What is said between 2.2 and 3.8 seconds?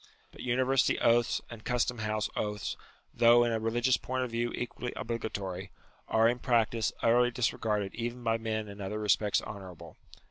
oaths, though in a